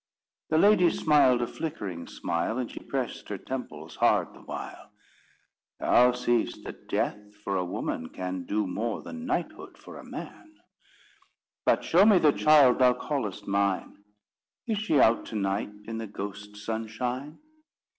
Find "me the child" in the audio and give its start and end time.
12.03-12.79